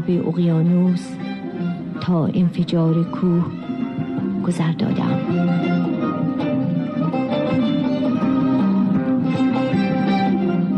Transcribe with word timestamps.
انقلاب 0.00 0.28
اقیانوس 0.28 1.08
تا 2.00 2.26
انفجار 2.26 3.04
کوه 3.04 3.44
گذر 4.46 4.72
دادم. 4.72 5.18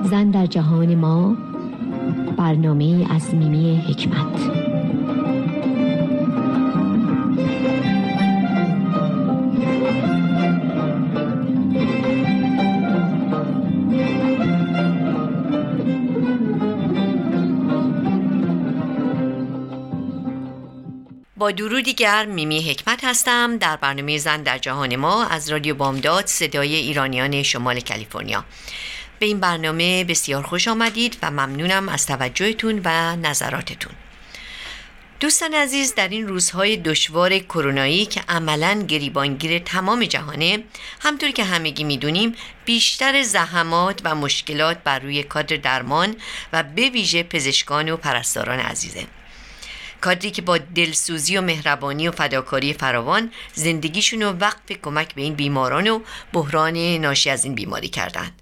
زن 0.04 0.30
در 0.30 0.46
جهان 0.46 0.94
ما 0.94 1.36
برنامه 2.36 3.06
از 3.10 3.34
میمی 3.34 3.76
حکمت. 3.88 4.71
با 21.42 21.50
درودی 21.50 21.94
گرم 21.94 22.28
میمی 22.28 22.70
حکمت 22.70 23.04
هستم. 23.04 23.58
در 23.58 23.76
برنامه 23.76 24.18
زن 24.18 24.42
در 24.42 24.58
جهان 24.58 24.96
ما 24.96 25.24
از 25.24 25.50
رادیو 25.50 25.74
بامداد 25.74 26.26
صدای 26.26 26.74
ایرانیان 26.74 27.42
شمال 27.42 27.80
کالیفرنیا. 27.80 28.44
به 29.18 29.26
این 29.26 29.40
برنامه 29.40 30.04
بسیار 30.04 30.42
خوش 30.42 30.68
آمدید 30.68 31.16
و 31.22 31.30
ممنونم 31.30 31.88
از 31.88 32.06
توجهتون 32.06 32.80
و 32.84 33.16
نظراتتون. 33.16 33.92
دوستان 35.20 35.54
عزیز 35.54 35.94
در 35.94 36.08
این 36.08 36.28
روزهای 36.28 36.76
دشوار 36.76 37.38
کرونایی 37.38 38.06
که 38.06 38.22
عملا 38.28 38.84
گریبانگیر 38.88 39.58
تمام 39.58 40.04
جهانه 40.04 40.58
همطور 41.00 41.30
که 41.30 41.44
همگی 41.44 41.84
می‌دونیم 41.84 42.34
بیشتر 42.64 43.22
زحمات 43.22 44.00
و 44.04 44.14
مشکلات 44.14 44.78
بر 44.84 44.98
روی 44.98 45.22
کادر 45.22 45.56
درمان 45.56 46.16
و 46.52 46.62
به 46.62 46.88
ویژه 46.88 47.22
پزشکان 47.22 47.88
و 47.88 47.96
پرستاران 47.96 48.58
عزیزه. 48.58 49.06
کادری 50.02 50.30
که 50.30 50.42
با 50.42 50.58
دلسوزی 50.58 51.36
و 51.36 51.40
مهربانی 51.40 52.08
و 52.08 52.12
فداکاری 52.12 52.72
فراوان 52.72 53.32
زندگیشون 53.54 54.22
رو 54.22 54.28
وقف 54.28 54.72
کمک 54.82 55.14
به 55.14 55.22
این 55.22 55.34
بیماران 55.34 55.88
و 55.88 56.00
بحران 56.32 56.76
ناشی 56.76 57.30
از 57.30 57.44
این 57.44 57.54
بیماری 57.54 57.88
کردند. 57.88 58.32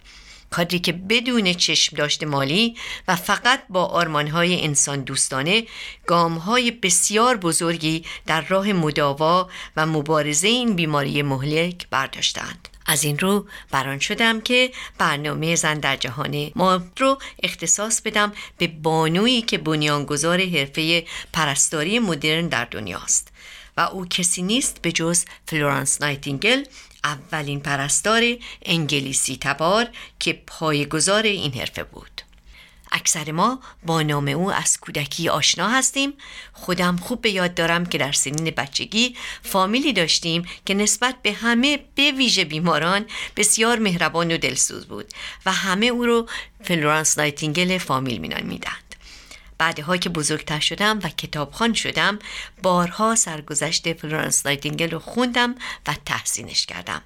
کادری 0.50 0.78
که 0.78 0.92
بدون 0.92 1.52
چشم 1.52 1.96
داشته 1.96 2.26
مالی 2.26 2.76
و 3.08 3.16
فقط 3.16 3.62
با 3.68 3.84
آرمانهای 3.84 4.64
انسان 4.64 5.00
دوستانه 5.00 5.64
گامهای 6.06 6.70
بسیار 6.70 7.36
بزرگی 7.36 8.04
در 8.26 8.40
راه 8.40 8.72
مداوا 8.72 9.48
و 9.76 9.86
مبارزه 9.86 10.48
این 10.48 10.76
بیماری 10.76 11.22
مهلک 11.22 11.86
برداشتند. 11.90 12.68
از 12.90 13.04
این 13.04 13.18
رو 13.18 13.46
بران 13.70 13.98
شدم 13.98 14.40
که 14.40 14.70
برنامه 14.98 15.56
زن 15.56 15.80
در 15.80 15.96
جهان 15.96 16.50
ما 16.56 16.82
رو 16.98 17.18
اختصاص 17.42 18.00
بدم 18.00 18.32
به 18.58 18.66
بانویی 18.66 19.42
که 19.42 19.58
بنیانگذار 19.58 20.40
حرفه 20.40 21.04
پرستاری 21.32 21.98
مدرن 21.98 22.48
در 22.48 22.64
دنیاست 22.64 23.32
و 23.76 23.80
او 23.80 24.06
کسی 24.06 24.42
نیست 24.42 24.82
به 24.82 24.92
جز 24.92 25.24
فلورانس 25.46 26.02
نایتینگل 26.02 26.64
اولین 27.04 27.60
پرستار 27.60 28.22
انگلیسی 28.62 29.38
تبار 29.40 29.88
که 30.18 30.42
پایه‌گذار 30.46 31.22
این 31.22 31.54
حرفه 31.54 31.84
بود. 31.84 32.19
اکثر 32.92 33.32
ما 33.32 33.60
با 33.86 34.02
نام 34.02 34.28
او 34.28 34.52
از 34.52 34.80
کودکی 34.80 35.28
آشنا 35.28 35.68
هستیم. 35.68 36.12
خودم 36.52 36.96
خوب 36.96 37.20
به 37.20 37.30
یاد 37.30 37.54
دارم 37.54 37.86
که 37.86 37.98
در 37.98 38.12
سنین 38.12 38.50
بچگی 38.50 39.16
فامیلی 39.42 39.92
داشتیم 39.92 40.44
که 40.66 40.74
نسبت 40.74 41.14
به 41.22 41.32
همه 41.32 41.78
به 41.94 42.12
ویژه 42.12 42.44
بیماران 42.44 43.06
بسیار 43.36 43.78
مهربان 43.78 44.32
و 44.32 44.36
دلسوز 44.36 44.86
بود 44.86 45.06
و 45.46 45.52
همه 45.52 45.86
او 45.86 46.04
رو 46.04 46.28
فلورانس 46.64 47.18
نایتینگل 47.18 47.78
فامیل 47.78 48.18
مینامیدند 48.18 48.90
بعدها 49.58 49.96
که 49.96 50.08
بزرگتر 50.08 50.60
شدم 50.60 50.98
و 51.02 51.08
کتابخان 51.08 51.74
شدم 51.74 52.18
بارها 52.62 53.14
سرگذشت 53.14 53.92
فلورانس 53.92 54.46
نایتینگل 54.46 54.90
رو 54.90 54.98
خوندم 54.98 55.54
و 55.86 55.94
تحسینش 56.06 56.66
کردم. 56.66 57.02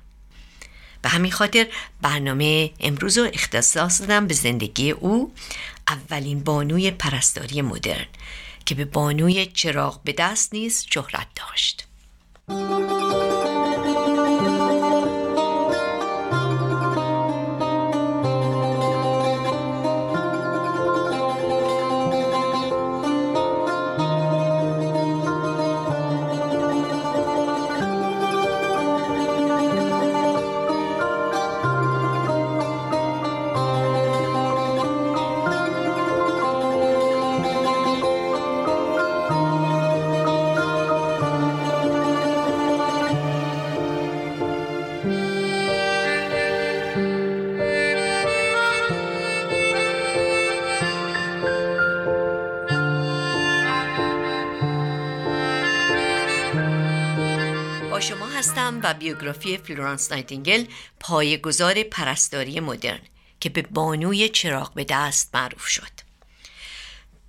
به 1.04 1.10
همین 1.10 1.32
خاطر 1.32 1.66
برنامه 2.02 2.70
امروز 2.80 3.18
رو 3.18 3.28
اختصاص 3.32 4.00
دادم 4.00 4.26
به 4.26 4.34
زندگی 4.34 4.90
او 4.90 5.32
اولین 5.88 6.44
بانوی 6.44 6.90
پرستاری 6.90 7.62
مدرن 7.62 8.06
که 8.66 8.74
به 8.74 8.84
بانوی 8.84 9.46
چراغ 9.46 10.02
به 10.04 10.12
دست 10.18 10.54
نیز 10.54 10.86
شهرت 10.90 11.26
داشت. 11.36 11.86
بیوگرافی 59.04 59.58
فلورانس 59.58 60.12
نایتینگل 60.12 60.64
پایه‌گذار 61.00 61.82
پرستاری 61.82 62.60
مدرن 62.60 63.00
که 63.40 63.48
به 63.48 63.62
بانوی 63.62 64.28
چراغ 64.28 64.74
به 64.74 64.84
دست 64.84 65.34
معروف 65.34 65.66
شد. 65.66 65.90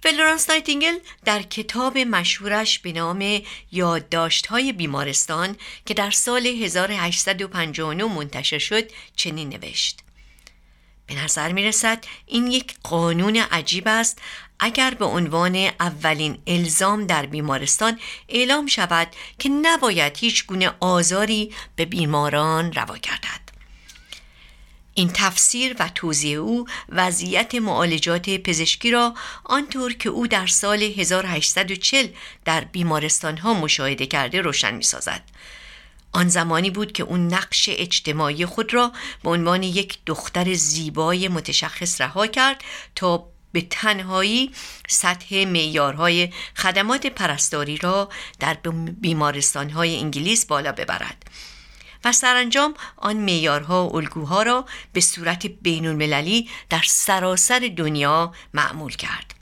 فلورانس 0.03 0.49
نایتینگل 0.49 0.97
در 1.25 1.41
کتاب 1.41 1.97
مشهورش 1.97 2.79
به 2.79 2.91
نام 2.91 3.41
یادداشت‌های 3.71 4.73
بیمارستان 4.73 5.55
که 5.85 5.93
در 5.93 6.11
سال 6.11 6.47
1859 6.47 8.03
منتشر 8.03 8.59
شد 8.59 8.91
چنین 9.15 9.49
نوشت. 9.49 9.99
به 11.07 11.23
نظر 11.23 11.51
می 11.51 11.63
رسد 11.63 12.05
این 12.25 12.51
یک 12.51 12.75
قانون 12.83 13.35
عجیب 13.35 13.87
است 13.87 14.21
اگر 14.59 14.93
به 14.93 15.05
عنوان 15.05 15.55
اولین 15.79 16.37
الزام 16.47 17.05
در 17.05 17.25
بیمارستان 17.25 17.99
اعلام 18.29 18.67
شود 18.67 19.07
که 19.39 19.49
نباید 19.49 20.17
هیچ 20.17 20.45
گونه 20.45 20.71
آزاری 20.79 21.53
به 21.75 21.85
بیماران 21.85 22.73
روا 22.73 22.97
گردد 22.97 23.45
این 24.97 25.11
تفسیر 25.13 25.75
و 25.79 25.89
توضیح 25.95 26.39
او 26.39 26.65
وضعیت 26.89 27.55
معالجات 27.55 28.29
پزشکی 28.29 28.91
را 28.91 29.13
آنطور 29.43 29.93
که 29.93 30.09
او 30.09 30.27
در 30.27 30.47
سال 30.47 30.81
1840 30.83 32.07
در 32.45 32.61
بیمارستان 32.63 33.37
ها 33.37 33.53
مشاهده 33.53 34.05
کرده 34.05 34.41
روشن 34.41 34.75
می 34.75 34.83
سازد. 34.83 35.23
آن 36.11 36.27
زمانی 36.27 36.69
بود 36.69 36.91
که 36.91 37.03
اون 37.03 37.27
نقش 37.33 37.69
اجتماعی 37.71 38.45
خود 38.45 38.73
را 38.73 38.91
به 39.23 39.29
عنوان 39.29 39.63
یک 39.63 39.97
دختر 40.05 40.53
زیبای 40.53 41.27
متشخص 41.27 42.01
رها 42.01 42.27
کرد 42.27 42.63
تا 42.95 43.27
به 43.55 43.61
تنهایی 43.61 44.51
سطح 44.87 45.45
معیارهای 45.45 46.29
خدمات 46.55 47.07
پرستاری 47.07 47.77
را 47.77 48.09
در 48.39 48.53
بیمارستانهای 49.01 49.99
انگلیس 49.99 50.45
بالا 50.45 50.71
ببرد 50.71 51.25
و 52.05 52.11
سرانجام 52.11 52.73
آن 52.97 53.17
معیارها 53.17 53.87
و 53.87 53.95
الگوها 53.95 54.43
را 54.43 54.65
به 54.93 55.01
صورت 55.01 55.45
بین 55.45 55.87
المللی 55.87 56.49
در 56.69 56.81
سراسر 56.85 57.71
دنیا 57.77 58.33
معمول 58.53 58.95
کرد. 58.95 59.34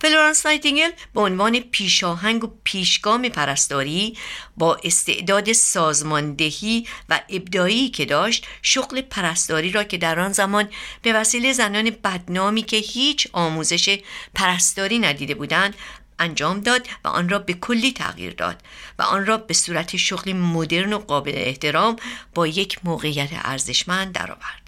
فلورانس 0.00 0.46
نایتینگل 0.46 0.90
به 1.14 1.20
عنوان 1.20 1.60
پیشاهنگ 1.60 2.44
و 2.44 2.52
پیشگام 2.64 3.28
پرستاری 3.28 4.16
با 4.56 4.78
استعداد 4.84 5.52
سازماندهی 5.52 6.86
و 7.08 7.20
ابداعی 7.30 7.90
که 7.90 8.04
داشت 8.04 8.46
شغل 8.62 9.00
پرستاری 9.00 9.72
را 9.72 9.84
که 9.84 9.98
در 9.98 10.20
آن 10.20 10.32
زمان 10.32 10.68
به 11.02 11.12
وسیله 11.12 11.52
زنان 11.52 11.90
بدنامی 11.90 12.62
که 12.62 12.76
هیچ 12.76 13.28
آموزش 13.32 13.98
پرستاری 14.34 14.98
ندیده 14.98 15.34
بودند 15.34 15.74
انجام 16.18 16.60
داد 16.60 16.86
و 17.04 17.08
آن 17.08 17.28
را 17.28 17.38
به 17.38 17.52
کلی 17.52 17.92
تغییر 17.92 18.32
داد 18.32 18.62
و 18.98 19.02
آن 19.02 19.26
را 19.26 19.36
به 19.36 19.54
صورت 19.54 19.96
شغلی 19.96 20.32
مدرن 20.32 20.92
و 20.92 20.98
قابل 20.98 21.32
احترام 21.34 21.96
با 22.34 22.46
یک 22.46 22.78
موقعیت 22.84 23.30
ارزشمند 23.32 24.12
درآورد. 24.12 24.65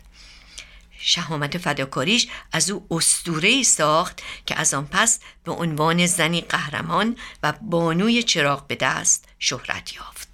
شهامت 1.08 1.58
فداکاریش 1.58 2.28
از 2.52 2.70
او 2.70 2.86
استوره 2.90 3.62
ساخت 3.62 4.22
که 4.46 4.58
از 4.58 4.74
آن 4.74 4.86
پس 4.86 5.20
به 5.44 5.52
عنوان 5.52 6.06
زنی 6.06 6.40
قهرمان 6.40 7.16
و 7.42 7.52
بانوی 7.62 8.22
چراغ 8.22 8.66
به 8.66 8.74
دست 8.74 9.24
شهرت 9.38 9.96
یافت. 9.96 10.27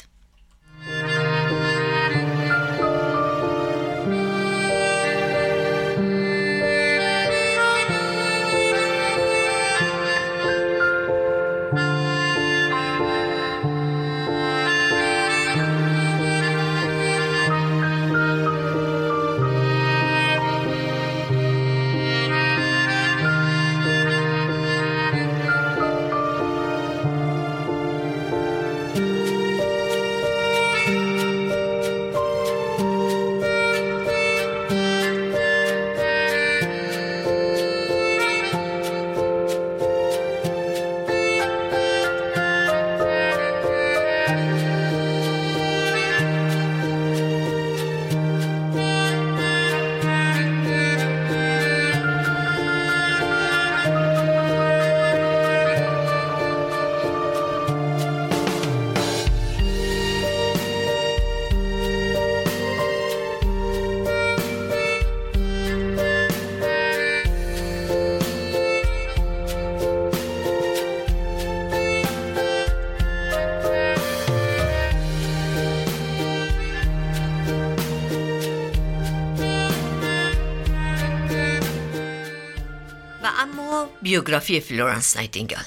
بیوگرافی 84.05 84.61
فلورانس 84.61 85.17
نایتینگل. 85.17 85.65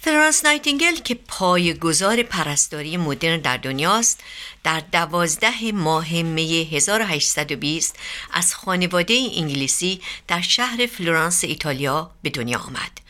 فلورانس 0.00 0.44
نایتینگل 0.44 0.94
که 0.94 1.14
پایه‌گذار 1.14 2.22
پرستاری 2.22 2.96
مدرن 2.96 3.40
در 3.40 3.56
دنیاست 3.56 4.20
در 4.64 4.80
دوازده 4.80 5.72
ماه 5.72 6.22
می 6.22 6.68
1820 6.72 7.96
از 8.32 8.54
خانواده 8.54 9.28
انگلیسی 9.36 10.00
در 10.28 10.40
شهر 10.40 10.86
فلورانس 10.86 11.44
ایتالیا 11.44 12.10
به 12.22 12.30
دنیا 12.30 12.58
آمد 12.58 13.00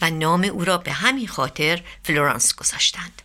و 0.00 0.10
نام 0.10 0.44
او 0.44 0.64
را 0.64 0.78
به 0.78 0.92
همین 0.92 1.28
خاطر 1.28 1.82
فلورانس 2.02 2.54
گذاشتند. 2.54 3.22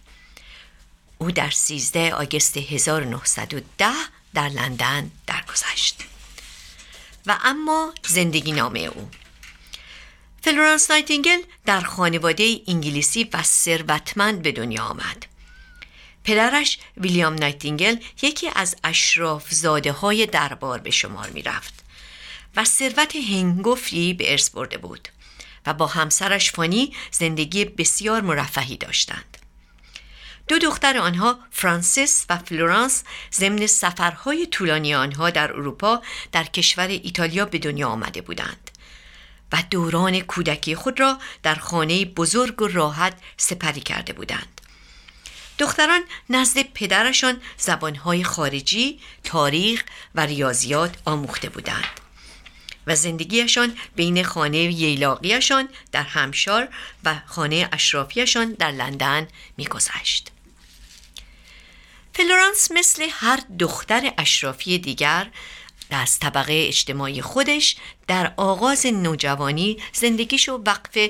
او 1.17 1.31
در 1.31 1.49
13 1.49 2.13
August 2.13 2.57
1910 2.57 3.91
در 4.33 4.49
لندن 4.49 5.11
درگذشت. 5.27 6.03
و 7.25 7.37
اما 7.43 7.93
زندگی 8.07 8.51
نامه 8.51 8.79
او. 8.79 9.09
فلورانس 10.43 10.91
نایتینگل 10.91 11.41
در 11.65 11.81
خانواده 11.81 12.61
انگلیسی 12.67 13.29
و 13.33 13.43
ثروتمند 13.43 14.41
به 14.41 14.51
دنیا 14.51 14.83
آمد. 14.83 15.25
پدرش 16.23 16.79
ویلیام 16.97 17.33
نایتینگل 17.33 17.95
یکی 18.21 18.49
از 18.55 18.75
اشراف 18.83 19.53
زاده 19.53 19.91
های 19.91 20.25
دربار 20.25 20.79
به 20.79 20.91
شمار 20.91 21.29
می 21.29 21.41
رفت 21.41 21.73
و 22.55 22.65
ثروت 22.65 23.15
هنگفتی 23.15 24.13
به 24.13 24.31
ارث 24.31 24.49
برده 24.49 24.77
بود 24.77 25.09
و 25.65 25.73
با 25.73 25.87
همسرش 25.87 26.51
فانی 26.51 26.93
زندگی 27.11 27.65
بسیار 27.65 28.21
مرفهی 28.21 28.77
داشتند. 28.77 29.37
دو 30.47 30.59
دختر 30.59 30.97
آنها 30.97 31.39
فرانسیس 31.51 32.25
و 32.29 32.37
فلورانس 32.37 33.03
ضمن 33.33 33.67
سفرهای 33.67 34.47
طولانی 34.47 34.95
آنها 34.95 35.29
در 35.29 35.51
اروپا 35.51 36.01
در 36.31 36.43
کشور 36.43 36.87
ایتالیا 36.87 37.45
به 37.45 37.57
دنیا 37.57 37.87
آمده 37.87 38.21
بودند. 38.21 38.72
و 39.53 39.63
دوران 39.69 40.19
کودکی 40.19 40.75
خود 40.75 40.99
را 40.99 41.19
در 41.43 41.55
خانه 41.55 42.05
بزرگ 42.05 42.61
و 42.61 42.67
راحت 42.67 43.13
سپری 43.37 43.81
کرده 43.81 44.13
بودند. 44.13 44.61
دختران 45.59 46.01
نزد 46.29 46.61
پدرشان 46.61 47.41
زبانهای 47.57 48.23
خارجی، 48.23 48.99
تاریخ 49.23 49.83
و 50.15 50.25
ریاضیات 50.25 50.97
آموخته 51.05 51.49
بودند 51.49 51.99
و 52.87 52.95
زندگیشان 52.95 53.77
بین 53.95 54.23
خانه 54.23 54.57
ییلاقیشان 54.57 55.69
در 55.91 56.03
همشار 56.03 56.67
و 57.03 57.15
خانه 57.25 57.69
اشرافیشان 57.71 58.53
در 58.53 58.71
لندن 58.71 59.27
میگذشت. 59.57 60.31
فلورانس 62.13 62.71
مثل 62.71 63.07
هر 63.11 63.39
دختر 63.59 64.13
اشرافی 64.17 64.79
دیگر 64.79 65.29
از 65.95 66.19
طبقه 66.19 66.65
اجتماعی 66.67 67.21
خودش 67.21 67.75
در 68.07 68.33
آغاز 68.37 68.85
نوجوانی 68.85 69.77
زندگیشو 69.93 70.61
وقف 70.65 71.09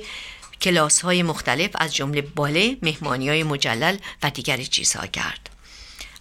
کلاس 0.61 1.01
های 1.01 1.23
مختلف 1.23 1.71
از 1.75 1.95
جمله 1.95 2.21
باله، 2.21 2.77
مهمانی 2.81 3.29
های 3.29 3.43
مجلل 3.43 3.97
و 4.23 4.29
دیگر 4.29 4.57
چیزها 4.57 5.07
کرد. 5.07 5.49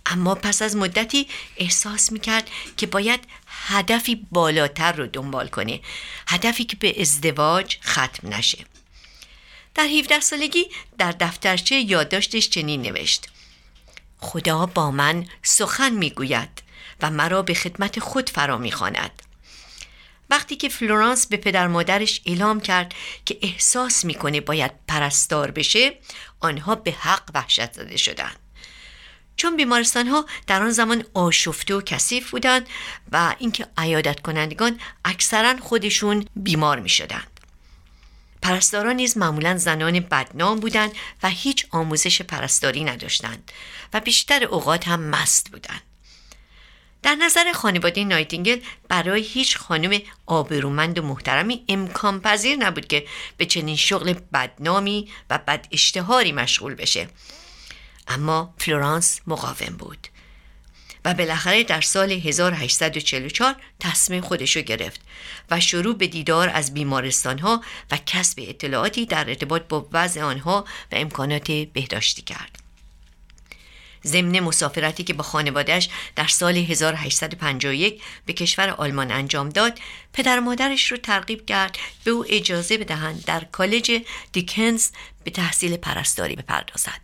اما 0.06 0.35
پس 0.35 0.62
از 0.62 0.76
مدتی 0.76 1.29
احساس 1.56 2.12
می‌کرد 2.12 2.50
که 2.76 2.87
باید 2.87 3.20
هدفی 3.47 4.26
بالاتر 4.32 4.93
رو 4.93 5.06
دنبال 5.06 5.49
کنه 5.49 5.81
هدفی 6.29 6.65
که 6.65 6.76
به 6.76 7.00
ازدواج 7.00 7.76
ختم 7.85 8.29
نشه. 8.29 8.58
در 9.75 9.85
17 9.85 10.20
سالگی 10.20 10.67
در 10.98 11.13
دفترچه 11.13 11.75
یادداشتش 11.75 12.48
چنین 12.48 12.82
نوشت. 12.82 13.29
خدا 14.19 14.67
با 14.67 14.91
من 14.91 15.27
سخن 15.43 15.93
می‌گوید. 15.93 16.61
و 17.03 17.11
مرا 17.11 17.43
به 17.43 17.55
خدمت 17.55 18.01
خود 18.01 18.31
فرا 18.31 18.59
می‌خواند 18.59 19.23
وقتی 20.31 20.56
که 20.56 20.69
فلورانس 20.69 21.27
به 21.27 21.37
پدر 21.37 21.67
مادرش 21.67 22.21
اعلام 22.27 22.61
کرد 22.61 22.94
که 23.25 23.39
احساس 23.43 24.05
می‌کنه 24.05 24.41
باید 24.41 24.73
پرستار 24.89 25.51
بشه 25.51 25.99
آنها 26.41 26.75
به 26.75 26.93
حق 26.93 27.31
وحشت 27.35 27.73
زده 27.73 27.97
شدند 27.97 28.37
چون 29.37 29.56
بیمارستان 29.56 30.06
ها 30.06 30.27
در 30.47 30.63
آن 30.63 30.71
زمان 30.71 31.05
آشفته 31.15 31.75
و 31.75 31.81
کثیف 31.81 32.31
بودند 32.31 32.69
و 33.13 33.35
اینکه 33.39 33.67
عیادت 33.79 34.21
کنندگان 34.21 34.81
اکثرا 35.05 35.56
خودشون 35.61 36.25
بیمار 36.37 36.81
می 36.81 36.89
شدند. 36.89 37.41
پرستاران 38.43 38.97
نیز 38.97 39.17
معمولا 39.17 39.56
زنان 39.56 40.01
بدنام 40.01 40.61
بودند 40.61 40.93
و 41.23 41.29
هیچ 41.29 41.67
آموزش 41.71 42.23
پرستاری 42.23 42.85
نداشتند 42.85 43.53
و 43.93 44.01
بیشتر 44.01 44.44
اوقات 44.44 44.89
هم 44.89 45.01
مست 45.01 45.51
بودند. 45.51 45.92
در 47.03 47.15
نظر 47.15 47.53
خانواده 47.53 48.05
نایتینگل 48.05 48.61
برای 48.89 49.23
هیچ 49.23 49.59
خانم 49.59 50.01
آبرومند 50.27 50.99
و 50.99 51.03
محترمی 51.03 51.65
امکان 51.69 52.21
پذیر 52.21 52.56
نبود 52.56 52.87
که 52.87 53.06
به 53.37 53.47
چنین 53.47 53.77
شغل 53.77 54.13
بدنامی 54.32 55.09
و 55.31 55.39
بد 55.39 55.67
اشتهاری 55.73 56.32
مشغول 56.32 56.75
بشه 56.75 57.09
اما 58.09 58.55
فلورانس 58.59 59.21
مقاوم 59.27 59.77
بود 59.79 60.09
و 61.05 61.15
بالاخره 61.15 61.65
در 61.65 61.81
سال 61.81 62.13
1844 62.13 63.56
تصمیم 63.81 64.21
خودشو 64.21 64.61
گرفت 64.61 65.01
و 65.51 65.61
شروع 65.61 65.97
به 65.97 66.06
دیدار 66.06 66.51
از 66.55 66.75
بیمارستان 66.75 67.39
ها 67.39 67.63
و 67.91 67.99
کسب 68.06 68.39
اطلاعاتی 68.49 69.06
در 69.06 69.29
ارتباط 69.29 69.63
با 69.63 69.89
وضع 69.93 70.23
آنها 70.23 70.65
و 70.93 70.94
امکانات 70.97 71.51
بهداشتی 71.51 72.23
کرد. 72.23 72.61
ضمن 74.06 74.41
مسافرتی 74.41 75.05
که 75.05 75.15
با 75.15 75.23
خانوادهش 75.23 75.89
در 76.17 76.27
سال 76.27 76.56
1851 76.56 78.03
به 78.27 78.32
کشور 78.32 78.71
آلمان 78.71 79.13
انجام 79.13 79.49
داد 79.49 79.79
پدر 80.13 80.41
مادرش 80.41 80.93
رو 80.93 80.97
ترغیب 80.97 81.47
کرد 81.47 81.79
به 82.05 82.11
او 82.11 82.25
اجازه 82.29 82.79
بدهند 82.79 83.25
در 83.25 83.44
کالج 83.44 84.03
دیکنز 84.32 84.91
به 85.25 85.31
تحصیل 85.31 85.77
پرستاری 85.77 86.37
بپردازد. 86.37 87.01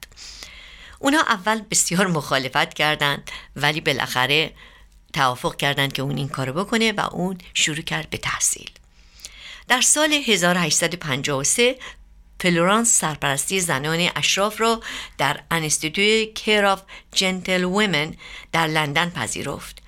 اونا 0.99 1.21
اول 1.21 1.63
بسیار 1.71 2.07
مخالفت 2.07 2.75
کردند 2.75 3.31
ولی 3.57 3.81
بالاخره 3.81 4.53
توافق 5.13 5.57
کردند 5.57 5.93
که 5.93 6.03
اون 6.03 6.17
این 6.17 6.29
کارو 6.29 6.53
بکنه 6.53 6.93
و 6.93 7.01
اون 7.01 7.39
شروع 7.55 7.83
کرد 7.83 8.11
به 8.11 8.19
تحصیل. 8.19 8.71
در 9.69 9.81
سال 9.81 10.13
1853 10.13 11.77
فلورانس 12.41 12.99
سرپرستی 12.99 13.61
زنان 13.61 14.09
اشراف 14.17 14.61
را 14.61 14.81
در 15.19 15.41
انستیتوی 15.51 16.27
Care 16.27 16.67
of 16.67 16.83
Gentlewomen 17.13 18.15
در 18.53 18.67
لندن 18.67 19.11
پذیرفت 19.11 19.83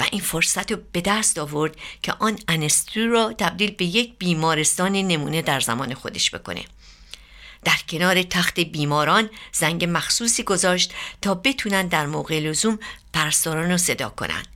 و 0.00 0.04
این 0.12 0.20
فرصت 0.20 0.72
رو 0.72 0.78
به 0.92 1.00
دست 1.00 1.38
آورد 1.38 1.76
که 2.02 2.12
آن 2.12 2.38
انستیتو 2.48 3.08
را 3.08 3.32
تبدیل 3.32 3.70
به 3.70 3.84
یک 3.84 4.18
بیمارستان 4.18 4.92
نمونه 4.92 5.42
در 5.42 5.60
زمان 5.60 5.94
خودش 5.94 6.30
بکنه. 6.30 6.64
در 7.64 7.76
کنار 7.88 8.22
تخت 8.22 8.60
بیماران 8.60 9.30
زنگ 9.52 9.84
مخصوصی 9.88 10.42
گذاشت 10.42 10.94
تا 11.22 11.34
بتونن 11.34 11.86
در 11.86 12.06
موقع 12.06 12.40
لزوم 12.40 12.78
پرستاران 13.12 13.70
رو 13.70 13.76
صدا 13.76 14.08
کنند 14.08 14.46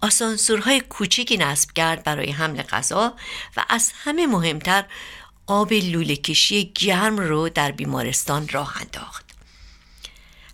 آسانسورهای 0.00 0.80
کوچیکی 0.80 1.36
نصب 1.36 1.72
کرد 1.72 2.02
برای 2.02 2.30
حمل 2.30 2.62
غذا 2.62 3.14
و 3.56 3.64
از 3.68 3.92
همه 4.04 4.26
مهمتر 4.26 4.84
آب 5.46 5.72
لوله 5.72 6.16
کشی 6.16 6.72
گرم 6.74 7.18
رو 7.18 7.48
در 7.48 7.72
بیمارستان 7.72 8.48
راه 8.48 8.76
انداخت. 8.80 9.24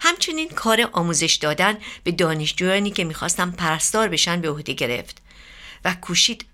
همچنین 0.01 0.49
کار 0.49 0.89
آموزش 0.93 1.35
دادن 1.35 1.79
به 2.05 2.13
دانشجویانی 2.13 2.91
که 2.91 3.05
می‌خواستن 3.05 3.51
پرستار 3.51 4.09
بشن 4.09 4.41
به 4.41 4.51
عهده 4.51 4.73
گرفت 4.73 5.23
و 5.85 5.95
کوشید 5.95 6.47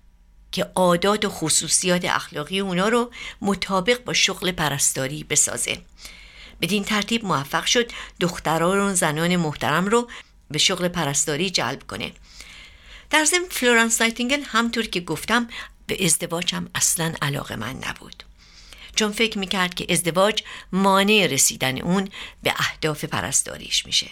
که 0.51 0.71
عادات 0.75 1.25
و 1.25 1.29
خصوصیات 1.29 2.05
اخلاقی 2.05 2.59
اونا 2.59 2.89
رو 2.89 3.11
مطابق 3.41 4.03
با 4.03 4.13
شغل 4.13 4.51
پرستاری 4.51 5.23
بسازه. 5.23 5.77
بدین 6.61 6.83
ترتیب 6.83 7.25
موفق 7.25 7.65
شد 7.65 7.91
دختران 8.19 8.79
و 8.79 8.95
زنان 8.95 9.35
محترم 9.35 9.85
رو 9.85 10.09
به 10.51 10.57
شغل 10.57 10.87
پرستاری 10.87 11.49
جلب 11.49 11.87
کنه. 11.87 12.11
در 13.09 13.25
ضمن 13.25 13.45
فلورانس 13.49 14.01
نایتینگل 14.01 14.41
همونطور 14.45 14.85
که 14.85 14.99
گفتم 14.99 15.47
به 15.87 16.05
ازدواج 16.05 16.55
هم 16.55 16.69
اصلا 16.75 17.13
علاقه‌مند 17.21 17.75
نبود. 17.87 18.23
چون 18.97 19.11
فکر 19.11 19.39
می‌کرد 19.39 19.73
که 19.73 19.85
ازدواج 19.89 20.43
مانع 20.71 21.27
رسیدن 21.31 21.81
اون 21.81 22.09
به 22.43 22.53
اهداف 22.57 23.05
پرستاریش 23.05 23.85
میشه. 23.85 24.07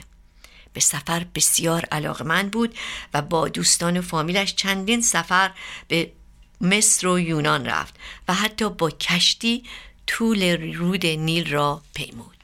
به 0.73 0.79
سفر 0.79 1.25
بسیار 1.35 1.85
علاقمند 1.85 2.51
بود 2.51 2.77
و 3.13 3.21
با 3.21 3.47
دوستان 3.47 3.97
و 3.97 4.01
فامیلش 4.01 4.55
چندین 4.55 5.01
سفر 5.01 5.51
به 5.87 6.11
مصر 6.61 7.07
و 7.07 7.19
یونان 7.19 7.65
رفت 7.65 7.95
و 8.27 8.33
حتی 8.33 8.69
با 8.69 8.89
کشتی 8.89 9.63
طول 10.07 10.73
رود 10.73 11.05
نیل 11.05 11.51
را 11.51 11.81
پیمود. 11.93 12.34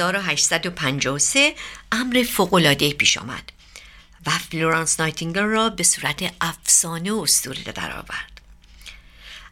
1853 0.00 1.54
امر 1.92 2.24
فوق‌العاده 2.32 2.92
پیش 2.92 3.18
آمد 3.18 3.52
و 4.26 4.30
فلورانس 4.30 5.00
نایتینگل 5.00 5.42
را 5.42 5.68
به 5.68 5.82
صورت 5.82 6.34
افسانه 6.40 7.12
و 7.12 7.20
اسطوره 7.20 7.62
درآورد. 7.62 8.40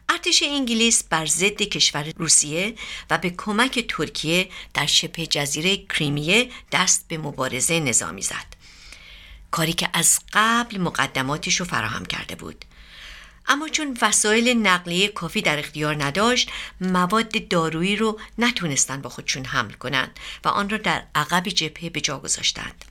ارتش 0.09 0.43
انگلیس 0.43 1.03
بر 1.03 1.25
ضد 1.25 1.61
کشور 1.61 2.13
روسیه 2.17 2.75
و 3.09 3.17
به 3.17 3.29
کمک 3.29 3.85
ترکیه 3.89 4.49
در 4.73 4.85
شبه 4.85 5.27
جزیره 5.27 5.77
کریمیه 5.77 6.49
دست 6.71 7.05
به 7.07 7.17
مبارزه 7.17 7.79
نظامی 7.79 8.21
زد. 8.21 8.55
کاری 9.51 9.73
که 9.73 9.89
از 9.93 10.19
قبل 10.33 10.77
مقدماتش 10.77 11.59
رو 11.59 11.65
فراهم 11.65 12.05
کرده 12.05 12.35
بود. 12.35 12.65
اما 13.49 13.67
چون 13.67 13.97
وسایل 14.01 14.57
نقلیه 14.67 15.07
کافی 15.07 15.41
در 15.41 15.59
اختیار 15.59 16.03
نداشت 16.03 16.49
مواد 16.81 17.47
دارویی 17.47 17.95
رو 17.95 18.19
نتونستن 18.37 19.01
با 19.01 19.09
خودشون 19.09 19.45
حمل 19.45 19.71
کنند 19.71 20.19
و 20.45 20.47
آن 20.47 20.69
را 20.69 20.77
در 20.77 21.03
عقب 21.15 21.49
جبهه 21.49 21.89
به 21.89 22.01
جا 22.01 22.19
گذاشتند 22.19 22.85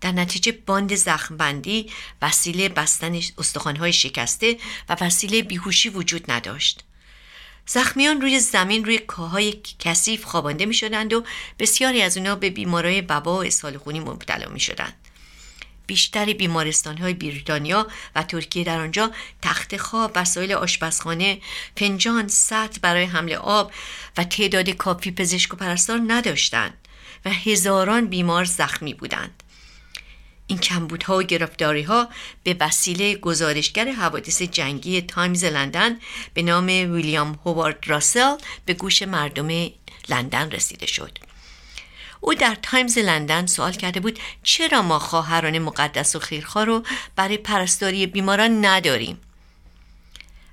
در 0.00 0.12
نتیجه 0.12 0.52
باند 0.66 0.94
زخمبندی 0.94 1.90
وسیله 2.22 2.68
بستن 2.68 3.20
استخوانهای 3.38 3.92
شکسته 3.92 4.56
و 4.88 4.96
وسیله 5.00 5.42
بیهوشی 5.42 5.88
وجود 5.88 6.30
نداشت 6.30 6.84
زخمیان 7.66 8.20
روی 8.20 8.40
زمین 8.40 8.84
روی 8.84 8.98
کاهای 8.98 9.60
کثیف 9.78 10.24
خوابانده 10.24 10.66
می 10.66 10.74
شدند 10.74 11.12
و 11.12 11.24
بسیاری 11.58 12.02
از 12.02 12.16
اونا 12.16 12.34
به 12.34 12.50
بیمارای 12.50 13.00
وبا 13.00 13.38
و 13.38 13.44
اسهال 13.44 13.78
خونی 13.78 14.00
مبتلا 14.00 14.48
می 14.48 14.60
شدند. 14.60 15.05
بیشتر 15.86 16.32
بیمارستان 16.32 16.98
های 16.98 17.14
بریتانیا 17.14 17.86
و 18.14 18.22
ترکیه 18.22 18.64
در 18.64 18.80
آنجا 18.80 19.10
تخت 19.42 19.76
خواب 19.76 20.12
وسایل 20.14 20.52
آشپزخانه 20.52 21.38
فنجان 21.76 22.28
سطل 22.28 22.78
برای 22.82 23.04
حمل 23.04 23.32
آب 23.32 23.72
و 24.16 24.24
تعداد 24.24 24.70
کافی 24.70 25.10
پزشک 25.10 25.54
و 25.54 25.56
پرستار 25.56 26.00
نداشتند 26.06 26.74
و 27.24 27.30
هزاران 27.30 28.06
بیمار 28.06 28.44
زخمی 28.44 28.94
بودند. 28.94 29.42
این 30.46 30.58
کمبودها 30.58 31.18
و 31.18 31.22
گرفتاری 31.22 31.82
ها 31.82 32.08
به 32.42 32.56
وسیله 32.60 33.14
گزارشگر 33.14 33.92
حوادث 33.92 34.42
جنگی 34.42 35.02
تایمز 35.02 35.44
لندن 35.44 36.00
به 36.34 36.42
نام 36.42 36.66
ویلیام 36.66 37.38
هوارد 37.44 37.78
راسل 37.86 38.36
به 38.64 38.74
گوش 38.74 39.02
مردم 39.02 39.70
لندن 40.08 40.50
رسیده 40.50 40.86
شد. 40.86 41.25
او 42.20 42.34
در 42.34 42.56
تایمز 42.62 42.98
لندن 42.98 43.46
سوال 43.46 43.72
کرده 43.72 44.00
بود 44.00 44.18
چرا 44.42 44.82
ما 44.82 44.98
خواهران 44.98 45.58
مقدس 45.58 46.16
و 46.16 46.18
خیرخواه 46.18 46.64
رو 46.64 46.82
برای 47.16 47.36
پرستاری 47.36 48.06
بیماران 48.06 48.64
نداریم؟ 48.64 49.20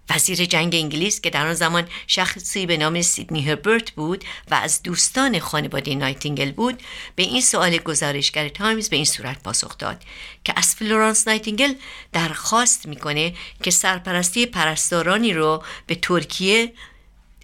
وزیر 0.09 0.45
جنگ 0.45 0.75
انگلیس 0.75 1.21
که 1.21 1.29
در 1.29 1.47
آن 1.47 1.53
زمان 1.53 1.87
شخصی 2.07 2.65
به 2.65 2.77
نام 2.77 3.01
سیدنی 3.01 3.41
هربرت 3.41 3.91
بود 3.91 4.23
و 4.51 4.55
از 4.55 4.83
دوستان 4.83 5.39
خانواده 5.39 5.95
نایتینگل 5.95 6.51
بود 6.51 6.83
به 7.15 7.23
این 7.23 7.41
سوال 7.41 7.77
گزارشگر 7.77 8.49
تایمز 8.49 8.89
به 8.89 8.95
این 8.95 9.05
صورت 9.05 9.43
پاسخ 9.43 9.77
داد 9.77 10.03
که 10.43 10.53
از 10.55 10.75
فلورانس 10.75 11.27
نایتینگل 11.27 11.73
درخواست 12.13 12.85
می‌کنه 12.85 13.33
که 13.63 13.71
سرپرستی 13.71 14.45
پرستارانی 14.45 15.33
رو 15.33 15.63
به 15.87 15.95
ترکیه 15.95 16.73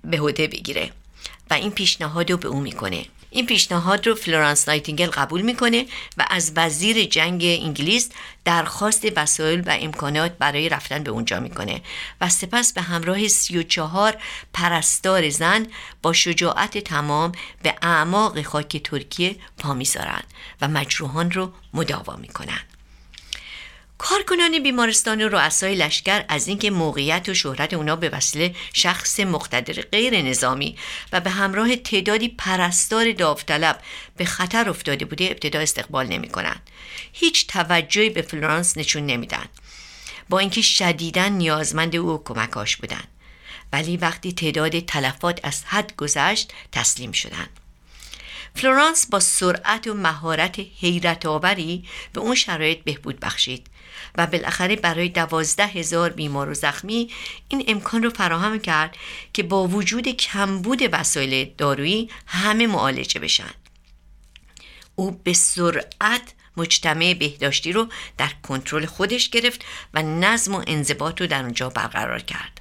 به 0.03 0.21
عهده 0.21 0.47
بگیره 0.47 0.91
و 1.49 1.53
این 1.53 1.71
پیشنهاد 1.71 2.31
رو 2.31 2.37
به 2.37 2.47
او 2.47 2.59
می‌کنه. 2.59 3.05
این 3.31 3.45
پیشنهاد 3.45 4.07
رو 4.07 4.15
فلورانس 4.15 4.69
نایتینگل 4.69 5.05
قبول 5.05 5.41
می‌کنه 5.41 5.85
و 6.17 6.25
از 6.29 6.51
وزیر 6.55 7.03
جنگ 7.03 7.43
انگلیس 7.43 8.09
درخواست 8.45 9.05
وسایل 9.15 9.63
و 9.65 9.77
امکانات 9.79 10.31
برای 10.31 10.69
رفتن 10.69 11.03
به 11.03 11.11
اونجا 11.11 11.39
می‌کنه 11.39 11.81
و 12.21 12.29
سپس 12.29 12.73
به 12.73 12.81
همراه 12.81 13.27
سی 13.27 13.57
و 13.57 13.63
چهار 13.63 14.17
پرستار 14.53 15.29
زن 15.29 15.67
با 16.01 16.13
شجاعت 16.13 16.77
تمام 16.77 17.31
به 17.63 17.75
اعماق 17.81 18.41
خاک 18.41 18.83
ترکیه 18.83 19.35
پا 19.57 19.73
می‌ذارن 19.73 20.23
و 20.61 20.67
مجروحان 20.67 21.31
رو 21.31 21.53
مداوا 21.73 22.15
می‌کنن. 22.15 22.59
کارکنان 23.99 24.63
بیمارستان 24.63 25.21
و 25.21 25.29
رؤسای 25.29 25.75
لشکر 25.75 26.25
از 26.27 26.47
اینکه 26.47 26.71
موقعیت 26.71 27.29
و 27.29 27.33
شهرت 27.33 27.73
اونا 27.73 27.95
به 27.95 28.09
وسیله 28.09 28.55
شخص 28.73 29.19
مقتدر 29.19 29.81
غیر 29.81 30.21
نظامی 30.21 30.77
و 31.11 31.21
به 31.21 31.29
همراه 31.29 31.75
تعدادی 31.75 32.27
پرستار 32.27 33.11
داوطلب 33.11 33.81
به 34.17 34.25
خطر 34.25 34.69
افتاده 34.69 35.05
بوده 35.05 35.25
ابتدا 35.25 35.59
استقبال 35.59 36.07
نمی 36.07 36.29
کنند. 36.29 36.69
هیچ 37.13 37.47
توجهی 37.47 38.09
به 38.09 38.21
فلورانس 38.21 38.77
نشون 38.77 39.05
نمیدن. 39.05 39.45
با 40.29 40.39
اینکه 40.39 40.61
شدیدا 40.61 41.27
نیازمند 41.27 41.95
او 41.95 42.09
و 42.09 42.23
کمکاش 42.23 42.77
بودند 42.77 43.07
ولی 43.73 43.97
وقتی 43.97 44.33
تعداد 44.33 44.79
تلفات 44.79 45.39
از 45.43 45.63
حد 45.65 45.95
گذشت 45.95 46.53
تسلیم 46.71 47.11
شدند 47.11 47.59
فلورانس 48.55 49.05
با 49.05 49.19
سرعت 49.19 49.87
و 49.87 49.93
مهارت 49.93 50.59
حیرت 50.79 51.25
آوری 51.25 51.85
به 52.13 52.21
اون 52.21 52.35
شرایط 52.35 52.83
بهبود 52.83 53.19
بخشید 53.19 53.67
و 54.15 54.27
بالاخره 54.27 54.75
برای 54.75 55.09
دوازده 55.09 55.67
هزار 55.67 56.09
بیمار 56.09 56.49
و 56.49 56.53
زخمی 56.53 57.09
این 57.49 57.63
امکان 57.67 58.03
رو 58.03 58.09
فراهم 58.09 58.59
کرد 58.59 58.97
که 59.33 59.43
با 59.43 59.67
وجود 59.67 60.07
کمبود 60.07 60.81
وسایل 60.91 61.51
دارویی 61.57 62.09
همه 62.25 62.67
معالجه 62.67 63.19
بشن. 63.19 63.53
او 64.95 65.11
به 65.11 65.33
سرعت 65.33 66.33
مجتمع 66.57 67.13
بهداشتی 67.13 67.71
رو 67.71 67.87
در 68.17 68.31
کنترل 68.47 68.85
خودش 68.85 69.29
گرفت 69.29 69.65
و 69.93 70.03
نظم 70.03 70.55
و 70.55 70.63
انضباط 70.67 71.21
رو 71.21 71.27
در 71.27 71.41
اونجا 71.41 71.69
برقرار 71.69 72.19
کرد. 72.19 72.59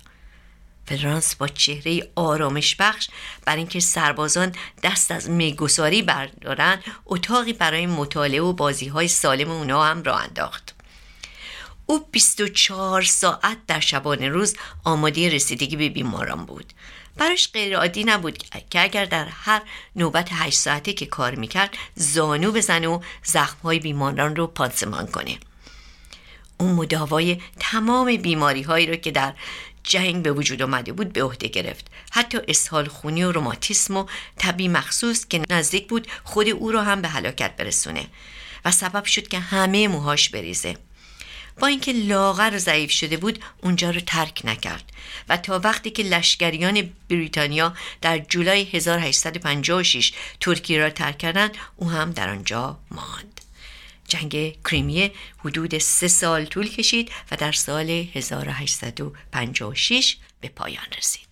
فلورانس 0.86 1.34
با 1.34 1.48
چهره 1.48 2.10
آرامش 2.14 2.76
بخش 2.76 3.08
بر 3.44 3.56
اینکه 3.56 3.80
سربازان 3.80 4.52
دست 4.82 5.10
از 5.10 5.30
میگساری 5.30 6.02
بردارن 6.02 6.78
اتاقی 7.06 7.52
برای 7.52 7.86
مطالعه 7.86 8.40
و 8.40 8.52
بازی 8.52 8.88
های 8.88 9.08
سالم 9.08 9.50
اونا 9.50 9.84
هم 9.84 10.02
را 10.02 10.18
انداخت. 10.18 10.77
او 11.90 12.06
24 12.12 13.02
ساعت 13.02 13.58
در 13.66 13.80
شبانه 13.80 14.28
روز 14.28 14.56
آماده 14.84 15.28
رسیدگی 15.28 15.76
به 15.76 15.88
بیماران 15.88 16.46
بود. 16.46 16.72
براش 17.16 17.52
غیر 17.52 17.76
عادی 17.76 18.04
نبود 18.04 18.38
که 18.70 18.82
اگر 18.82 19.04
در 19.04 19.24
هر 19.24 19.62
نوبت 19.96 20.28
8 20.32 20.58
ساعته 20.58 20.92
که 20.92 21.06
کار 21.06 21.34
می‌کرد 21.34 21.76
زانو 21.94 22.52
بزنه 22.52 22.88
و 22.88 23.00
زخمهای 23.24 23.78
بیماران 23.78 24.36
رو 24.36 24.46
پانسمان 24.46 25.06
کنه. 25.06 25.38
اون 26.58 26.72
مداوای 26.72 27.40
تمام 27.60 28.16
بیماری 28.16 28.62
هایی 28.62 28.86
رو 28.86 28.96
که 28.96 29.10
در 29.10 29.34
جنگ 29.82 30.22
به 30.22 30.32
وجود 30.32 30.62
آمده 30.62 30.92
بود 30.92 31.12
به 31.12 31.22
عهده 31.22 31.48
گرفت. 31.48 31.86
حتی 32.10 32.38
اسهال 32.48 32.88
خونی 32.88 33.24
و 33.24 33.32
روماتیسم 33.32 33.96
و 33.96 34.06
طبی 34.36 34.68
مخصوص 34.68 35.26
که 35.26 35.42
نزدیک 35.50 35.88
بود 35.88 36.06
خود 36.24 36.48
او 36.48 36.72
را 36.72 36.82
هم 36.82 37.02
به 37.02 37.08
هلاکت 37.08 37.56
برسونه 37.56 38.06
و 38.64 38.70
سبب 38.70 39.04
شد 39.04 39.28
که 39.28 39.38
همه 39.38 39.88
موهاش 39.88 40.28
بریزه. 40.28 40.87
با 41.60 41.66
اینکه 41.66 41.92
لاغر 41.92 42.50
و 42.54 42.58
ضعیف 42.58 42.90
شده 42.90 43.16
بود 43.16 43.38
اونجا 43.62 43.90
رو 43.90 44.00
ترک 44.00 44.40
نکرد. 44.44 44.92
و 45.28 45.36
تا 45.36 45.60
وقتی 45.64 45.90
که 45.90 46.02
لشکریان 46.02 46.90
بریتانیا 47.08 47.74
در 48.00 48.18
جولای 48.18 48.62
1856 48.62 50.12
ترکیه 50.40 50.78
را 50.78 50.90
ترک 50.90 51.18
کردند 51.18 51.56
او 51.76 51.90
هم 51.90 52.10
در 52.10 52.28
آنجا 52.28 52.78
ماند. 52.90 53.40
جنگ 54.08 54.56
کریمیه 54.64 55.12
حدود 55.38 55.78
سه 55.78 56.08
سال 56.08 56.44
طول 56.44 56.68
کشید 56.68 57.10
و 57.30 57.36
در 57.36 57.52
سال 57.52 57.90
1856 57.90 60.16
به 60.40 60.48
پایان 60.48 60.86
رسید. 60.98 61.28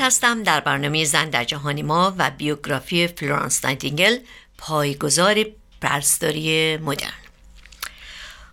هستم. 0.00 0.42
در 0.42 0.60
برنامه 0.60 1.04
زن 1.04 1.30
در 1.30 1.44
جهان 1.44 1.82
ما 1.82 2.14
و 2.18 2.30
بیوگرافی 2.30 3.06
فلورانس 3.06 3.64
نایتینگل 3.64 4.18
پایه‌گذار 4.58 5.44
پرستاری 5.80 6.76
مدرن. 6.76 7.12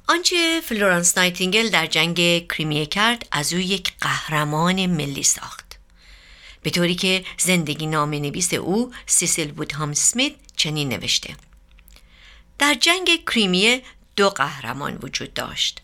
آنچه 0.07 0.61
فلورانس 0.65 1.17
نایتینگل 1.17 1.69
در 1.69 1.85
جنگ 1.85 2.47
کریمیه 2.47 2.85
کرد 2.85 3.27
از 3.31 3.53
او 3.53 3.59
یک 3.59 3.93
قهرمان 4.01 4.85
ملی 4.85 5.23
ساخت. 5.23 5.79
به 6.61 6.69
طوری 6.69 6.95
که 6.95 7.25
زندگی‌نامه‌نویس 7.37 8.53
او 8.53 8.93
سیسیل 9.05 9.51
وودهام 9.51 9.93
اسمیت 9.93 10.33
چنین 10.55 10.89
نوشته. 10.89 11.35
در 12.59 12.73
جنگ 12.73 13.25
کریمیه 13.25 13.81
دو 14.15 14.29
قهرمان 14.29 14.99
وجود 15.01 15.33
داشت 15.33 15.81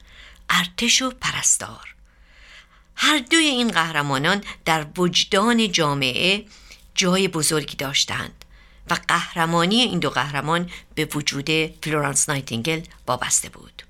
ارتش 0.50 1.02
و 1.02 1.12
پرستار. 1.22 1.93
هر 2.96 3.18
دوی 3.18 3.46
این 3.46 3.72
قهرمانان 3.72 4.44
در 4.66 4.86
وجدان 4.98 5.72
جامعه 5.72 6.46
جای 6.96 7.28
بزرگی 7.28 7.76
داشتند 7.76 8.46
و 8.90 8.98
قهرمانی 9.08 9.76
این 9.76 10.00
دو 10.00 10.10
قهرمان 10.10 10.70
به 10.96 11.06
وجود 11.06 11.50
فلورانس 11.84 12.30
نایتینگل 12.30 12.82
وابسته 13.08 13.50
بود. 13.50 13.84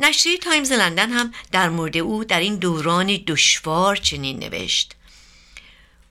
نشریه 0.00 0.38
تایمز 0.38 0.72
لندن 0.72 1.10
هم 1.10 1.32
در 1.52 1.68
مورد 1.68 1.96
او 1.96 2.24
در 2.24 2.40
این 2.40 2.56
دوران 2.56 3.06
دشوار 3.26 3.96
چنین 3.96 4.38
نوشت. 4.38 4.96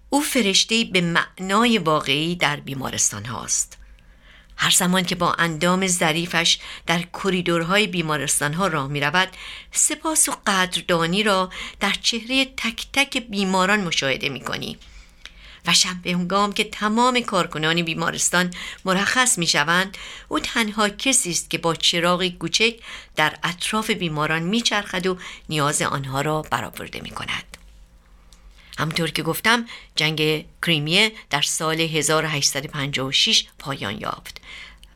او 0.10 0.22
فرشته 0.22 0.84
به 0.84 1.02
معنای 1.02 1.78
واقعی 1.78 2.36
در 2.36 2.56
بیمارستان 2.56 3.26
هاست. 3.26 3.78
هر 4.62 4.70
زمان 4.70 5.04
که 5.04 5.16
با 5.16 5.34
اندام 5.34 5.88
ظریفش 5.88 6.60
در 6.88 7.02
کریدورهای 7.14 7.88
بیمارستان 7.88 8.54
ها 8.54 8.68
راه 8.68 8.88
می 8.88 9.00
رود 9.00 9.30
سپاس 9.72 10.30
و 10.30 10.32
قدردانی 10.48 11.24
را 11.24 11.50
در 11.80 11.94
چهره 12.02 12.46
تک 12.46 12.88
تک 12.94 13.18
بیماران 13.18 13.80
مشاهده 13.84 14.30
می 14.30 14.40
کنی 14.40 14.78
و 15.68 15.74
شب 15.74 16.02
به 16.04 16.12
هنگام 16.12 16.54
که 16.54 16.64
تمام 16.64 17.20
کارکنان 17.20 17.82
بیمارستان 17.82 18.54
مرخص 18.86 19.38
می 19.38 19.48
شوند 19.48 19.98
او 20.28 20.40
تنها 20.40 20.90
کسی 20.90 21.32
است 21.32 21.50
که 21.50 21.58
با 21.58 21.76
چراغ 21.76 22.28
کوچک 22.28 22.76
در 23.16 23.38
اطراف 23.44 23.90
بیماران 23.90 24.44
می 24.44 24.62
چرخد 24.62 25.08
و 25.08 25.18
نیاز 25.50 25.82
آنها 25.82 26.22
را 26.22 26.42
برآورده 26.42 27.02
می 27.02 27.10
کند. 27.10 27.58
همطور 28.78 29.12
که 29.12 29.24
گفتم 29.24 29.66
جنگ 29.96 30.46
کریمیه 30.62 31.12
در 31.30 31.42
سال 31.42 31.82
1856 31.82 33.46
پایان 33.60 34.02
یافت 34.02 34.41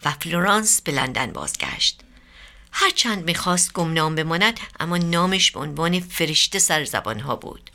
و 0.06 0.12
فلورانس 0.12 0.82
به 0.82 0.92
لندن 0.92 1.32
بازگشت. 1.32 2.02
هرچند 2.72 3.24
می‌خواست 3.24 3.74
گمنام 3.74 4.16
بماند 4.16 4.60
اما 4.80 4.98
نامش 4.98 5.52
به 5.52 5.60
عنوان 5.60 6.00
فرشته 6.00 6.60
سر 6.60 6.84
زبانها 6.86 7.36
بود. 7.36 7.72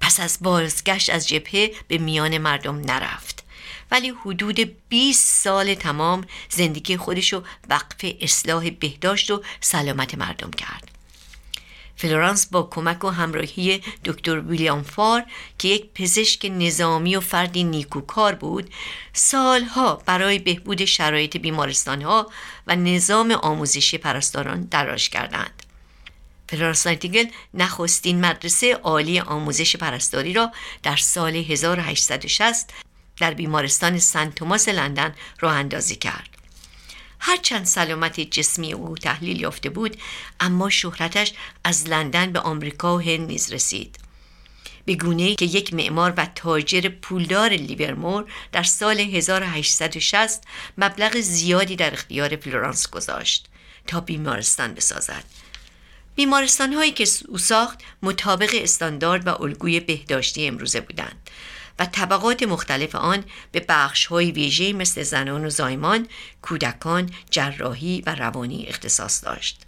پس 0.00 0.20
از 0.20 0.38
بازگشت 0.40 1.10
از 1.10 1.28
جبهه 1.28 1.72
به 1.88 1.98
میان 1.98 2.38
مردم 2.38 2.78
نرفت. 2.80 3.44
ولی 3.90 4.12
حدود 4.24 4.88
20 4.88 5.42
سال 5.42 5.74
تمام 5.74 6.26
زندگی 6.48 6.96
خودشو 6.96 7.42
وقف 7.68 8.14
اصلاح 8.20 8.70
بهداشت 8.70 9.30
و 9.30 9.42
سلامت 9.60 10.14
مردم 10.14 10.50
کرد. 10.50 10.90
فلورانس 11.96 12.46
با 12.46 12.62
کمک 12.62 13.04
و 13.04 13.08
همراهی 13.08 13.82
دکتر 14.04 14.40
ویلیام 14.40 14.82
فار 14.82 15.24
که 15.58 15.68
یک 15.68 15.86
پزشک 15.94 16.46
نظامی 16.58 17.16
و 17.16 17.20
فردی 17.20 17.64
نیکوکار 17.64 18.34
بود 18.34 18.70
سالها 19.12 20.02
برای 20.06 20.38
بهبود 20.38 20.84
شرایط 20.84 21.36
بیمارستانها 21.36 22.30
و 22.66 22.76
نظام 22.76 23.30
آموزشی 23.30 23.98
پرستاران 23.98 24.62
تلاش 24.62 25.08
کردند. 25.08 25.62
فلورانس 26.48 26.86
نایتینگل 26.86 27.26
نخستین 27.54 28.20
مدرسه 28.20 28.74
عالی 28.74 29.20
آموزش 29.20 29.76
پرستاری 29.76 30.32
را 30.32 30.52
در 30.82 30.96
سال 30.96 31.36
1860 31.36 32.70
در 33.20 33.34
بیمارستان 33.34 33.98
سنت 33.98 34.34
توماس 34.34 34.68
لندن 34.68 35.14
راه 35.40 35.54
اندازی 35.54 35.96
کرد. 35.96 36.31
هرچند 37.24 37.64
سلامت 37.64 38.20
جسمی 38.20 38.72
او 38.72 38.98
تحلیل 38.98 39.40
یافته 39.40 39.70
بود 39.70 39.96
اما 40.40 40.70
شهرتش 40.70 41.32
از 41.64 41.88
لندن 41.88 42.32
به 42.32 42.40
آمریکا 42.40 42.96
و 42.96 43.00
هند 43.00 43.26
نیز 43.30 43.52
رسید. 43.52 43.96
به 44.84 44.94
گونه 44.94 45.34
که 45.34 45.44
یک 45.44 45.74
معمار 45.74 46.14
و 46.16 46.26
تاجر 46.34 46.88
پولدار 46.88 47.50
لیورمور 47.50 48.24
در 48.52 48.62
سال 48.62 49.00
1860 49.00 50.42
مبلغ 50.78 51.20
زیادی 51.20 51.76
در 51.76 51.92
اختیار 51.92 52.36
فلورانس 52.36 52.90
گذاشت 52.90 53.48
تا 53.86 54.00
بیمارستان 54.00 54.74
بسازد. 54.74 55.24
بیمارستان 56.14 56.72
هایی 56.72 56.92
که 56.92 57.08
او 57.28 57.38
ساخت 57.38 57.78
مطابق 58.02 58.50
استاندارد 58.54 59.26
و 59.26 59.42
الگوی 59.42 59.80
بهداشتی 59.80 60.46
امروزه 60.46 60.80
بودند. 60.80 61.30
و 61.78 61.86
طبقات 61.86 62.42
مختلف 62.42 62.94
آن 62.94 63.24
به 63.52 63.64
بخش 63.68 64.06
های 64.06 64.32
ویژه 64.32 64.72
مثل 64.72 65.02
زنان 65.02 65.44
و 65.44 65.50
زایمان، 65.50 66.08
کودکان، 66.42 67.10
جراحی 67.30 68.02
و 68.06 68.14
روانی 68.14 68.66
اختصاص 68.66 69.24
داشت. 69.24 69.62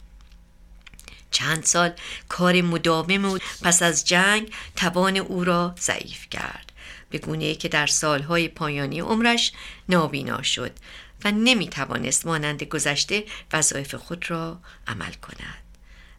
چند 1.30 1.64
سال 1.64 1.92
کار 2.28 2.62
مداوم 2.62 3.24
او 3.24 3.38
پس 3.62 3.82
از 3.82 4.04
جنگ 4.04 4.52
توان 4.76 5.16
او 5.16 5.44
را 5.44 5.74
ضعیف 5.80 6.26
کرد 6.30 6.72
به 7.10 7.18
گونه‌ای 7.18 7.54
که 7.54 7.68
در 7.68 7.86
سالهای 7.86 8.48
پایانی 8.48 9.00
عمرش 9.00 9.52
نابینا 9.88 10.42
شد 10.42 10.72
و 11.24 11.30
نمی 11.30 11.68
توانست 11.68 12.26
مانند 12.26 12.62
گذشته 12.62 13.24
وظایف 13.52 13.94
خود 13.94 14.30
را 14.30 14.60
عمل 14.86 15.12
کند 15.12 15.63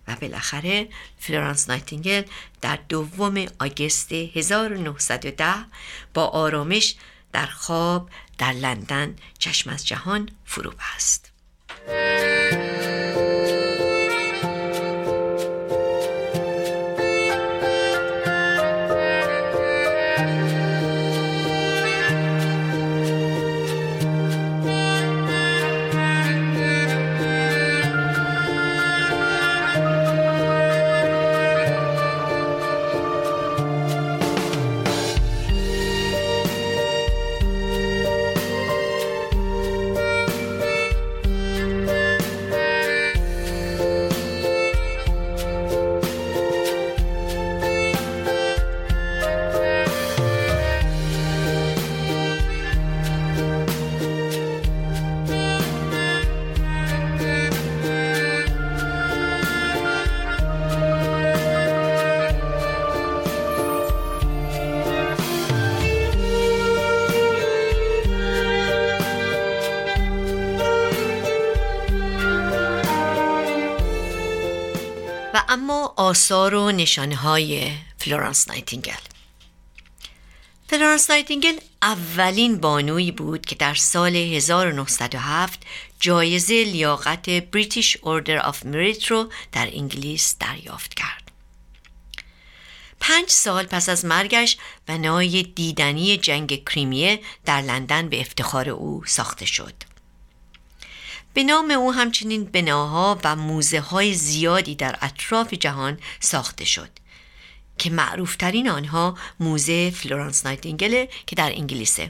و 0.08 0.15
بالاخره 0.15 0.88
فلورانس 1.20 1.70
نایتینگل 1.70 2.24
در 2.62 2.80
دوم 2.89 3.46
August 3.60 4.12
1910 4.12 5.54
با 6.13 6.26
آرامش 6.26 6.96
در 7.32 7.46
خواب 7.46 8.10
در 8.38 8.52
لندن 8.52 9.15
چشم 9.39 9.70
از 9.70 9.88
جهان 9.88 10.30
فرو 10.46 10.72
بست. 10.72 11.35
اما 75.56 75.94
آثار 75.98 76.56
و 76.56 76.72
نشانه 76.72 77.15
های 77.15 77.72
فلورانس 77.98 78.50
نایتینگل 78.50 78.91
فلورانس 80.68 81.10
نایتینگل 81.10 81.58
اولین 81.82 82.58
بانویی 82.58 83.12
بود 83.12 83.46
که 83.46 83.56
در 83.56 83.74
سال 83.74 84.15
1907 84.15 85.60
جایزه 86.00 86.63
لیاقت 86.63 87.30
British 87.30 87.98
Order 88.02 88.38
of 88.38 88.65
Merit 88.65 89.06
رو 89.06 89.32
در 89.52 89.70
انگلیس 89.74 90.36
دریافت 90.39 90.94
کرد. 90.94 91.32
پنج 93.00 93.30
سال 93.30 93.65
پس 93.65 93.89
از 93.89 94.06
مرگش 94.06 94.58
بنای 94.86 95.44
دیدنی 95.44 96.18
جنگ 96.18 96.63
کریمیه 96.65 97.20
در 97.46 97.62
لندن 97.62 98.10
به 98.10 98.22
افتخار 98.22 98.70
او 98.70 99.04
ساخته 99.06 99.46
شد. 99.46 99.94
به 101.36 101.43
نام 101.43 101.71
او 101.71 101.93
همچنین 101.93 102.43
بناها 102.43 103.19
و 103.24 103.36
موزه 103.36 103.80
های 103.80 104.13
زیادی 104.13 104.76
در 104.76 104.95
اطراف 105.02 105.54
جهان 105.54 106.00
ساخته 106.19 106.65
شد 106.65 106.89
که 107.78 107.89
معروفترین 107.89 108.69
آنها 108.69 109.17
موزه 109.39 109.89
فلورانس 109.89 110.45
نایتینگل 110.45 111.06
که 111.28 111.36
در 111.36 111.52
انگلیسه 111.52 112.10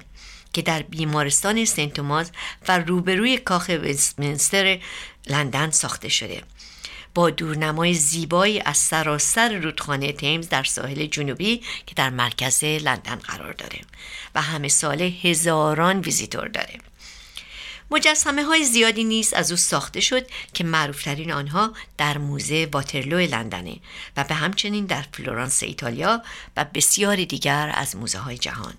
که 0.54 0.62
در 0.62 0.82
بیمارستان 0.82 1.66
سنت 1.66 1.94
توماس 1.94 2.32
و 2.68 2.80
روبروی 2.80 3.38
کاخ 3.38 3.72
وستمینستر 3.84 4.80
لندن 5.28 5.72
ساخته 5.72 6.10
شده. 6.10 6.42
با 7.14 7.30
دورنمای 7.30 7.94
زیبایی 7.94 8.60
از 8.60 8.78
سراسر 8.78 9.54
رودخانه 9.54 10.12
تیمز 10.12 10.50
در 10.50 10.64
ساحل 10.64 11.06
جنوبی 11.06 11.62
که 11.86 11.96
در 11.96 12.10
مرکز 12.10 12.64
لندن 12.64 13.16
قرار 13.16 13.54
داره 13.54 13.80
و 14.36 14.42
همه 14.42 14.68
سال 14.68 15.02
هزاران 15.02 16.00
ویزیتور 16.00 16.48
داره. 16.48 16.80
مجسمه 17.92 18.44
های 18.44 18.64
زیادی 18.64 19.04
نیز 19.04 19.34
از 19.34 19.52
او 19.52 19.58
ساخته 19.58 20.00
شد 20.00 20.28
که 20.54 20.64
معروفترین 20.64 21.32
آنها 21.32 21.74
در 21.98 22.18
موزه 22.18 22.70
واترلو 22.72 23.20
لندنه 23.20 23.76
و 24.18 24.24
به 24.24 24.36
همچنین 24.36 24.86
در 24.86 25.06
فلورانس 25.14 25.64
ایتالیا 25.64 26.22
و 26.58 26.66
بسیار 26.74 27.24
دیگر 27.24 27.72
از 27.74 27.96
موزه 27.96 28.20
های 28.20 28.38
جهان. 28.38 28.74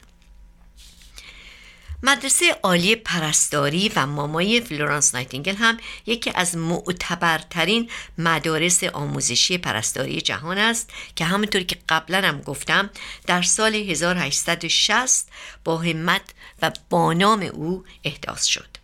مدرسه 2.03 2.57
عالی 2.63 2.97
پرستاری 2.97 3.93
و 3.97 4.07
مامایی 4.07 4.61
فلورانس 4.61 5.15
نایتینگل 5.15 5.55
هم 5.55 5.77
یکی 6.07 6.33
از 6.35 6.57
معتبرترین 6.57 7.91
مدارس 8.19 8.85
آموزشی 8.85 9.59
پرستاری 9.59 10.21
جهان 10.21 10.59
است 10.59 10.91
که 11.15 11.25
همونطور 11.25 11.63
که 11.63 11.77
قبلا 11.89 12.21
هم 12.29 12.41
گفتم 12.41 12.91
در 13.27 13.43
سال 13.43 13.75
1860 13.75 15.29
با 15.65 15.79
همت 15.79 16.23
و 16.63 16.73
با 16.91 17.13
نام 17.13 17.43
او 17.43 17.85
احداث 18.05 18.45
شد. 18.45 18.76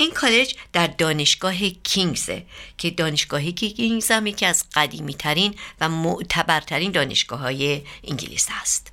این 0.00 0.10
کالج 0.10 0.54
در 0.72 0.86
دانشگاه 0.86 1.68
کینگزه 1.68 2.46
که 2.78 2.90
دانشگاه 2.90 3.50
کینگز 3.50 4.10
هم 4.10 4.26
یکی 4.26 4.46
از 4.46 4.64
قدیمی 4.74 5.14
ترین 5.14 5.54
و 5.80 5.88
معتبرترین 5.88 6.92
دانشگاه 6.92 7.40
های 7.40 7.82
انگلیس 8.04 8.48
است. 8.62 8.92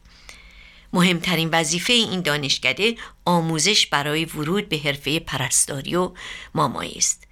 مهمترین 0.93 1.49
وظیفه 1.51 1.93
این 1.93 2.21
دانشکده 2.21 2.95
آموزش 3.25 3.87
برای 3.87 4.25
ورود 4.25 4.69
به 4.69 4.77
حرفه 4.77 5.19
پرستاری 5.19 5.95
و 5.95 6.11
مامایی 6.55 6.95
است. 6.97 7.24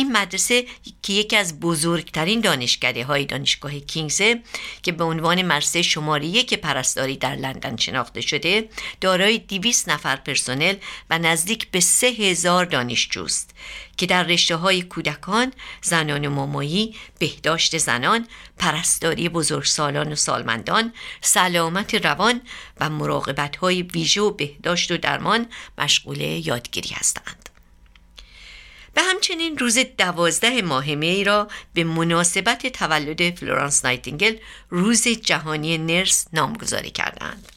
این 0.00 0.12
مدرسه 0.12 0.66
که 1.02 1.12
یکی 1.12 1.36
از 1.36 1.60
بزرگترین 1.60 2.40
دانشکده 2.40 3.04
های 3.04 3.24
دانشگاه 3.24 3.78
کینگزه 3.78 4.40
که 4.82 4.92
به 4.92 5.04
عنوان 5.04 5.42
مدرسه 5.42 5.82
شماره 5.82 6.26
یک 6.26 6.54
پرستاری 6.54 7.16
در 7.16 7.34
لندن 7.36 7.76
شناخته 7.76 8.20
شده 8.20 8.68
دارای 9.00 9.38
200 9.38 9.88
نفر 9.88 10.16
پرسنل 10.16 10.74
و 11.10 11.18
نزدیک 11.18 11.70
به 11.70 11.80
سه 11.80 12.06
هزار 12.06 12.64
دانشجوست 12.64 13.50
که 13.96 14.06
در 14.06 14.22
رشته 14.22 14.56
های 14.56 14.82
کودکان، 14.82 15.52
زنان 15.82 16.24
و 16.24 16.30
مامایی، 16.30 16.96
بهداشت 17.18 17.78
زنان، 17.78 18.26
پرستاری 18.58 19.28
بزرگسالان 19.28 20.12
و 20.12 20.14
سالمندان، 20.14 20.92
سلامت 21.20 21.94
روان 21.94 22.40
و 22.80 22.90
مراقبت 22.90 23.56
های 23.56 23.82
ویژه 23.82 24.20
و 24.20 24.30
بهداشت 24.30 24.90
و 24.90 24.96
درمان 24.96 25.46
مشغول 25.78 26.20
یادگیری 26.20 26.90
هستند. 26.94 27.39
و 28.96 29.02
همچنین 29.02 29.58
روز 29.58 29.78
دوازده 29.98 30.62
ماه 30.62 30.94
می 30.94 31.24
را 31.24 31.48
به 31.74 31.84
مناسبت 31.84 32.66
تولد 32.66 33.34
فلورانس 33.36 33.84
نایتینگل 33.84 34.36
روز 34.70 35.08
جهانی 35.08 35.78
nurse 35.78 36.26
نامگذاری 36.32 36.90
کردند. 36.90 37.52